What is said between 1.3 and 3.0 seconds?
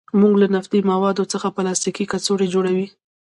څخه پلاستیکي کڅوړې جوړوو.